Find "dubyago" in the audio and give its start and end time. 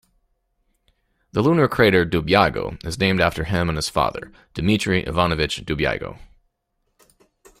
2.07-2.83, 5.63-6.17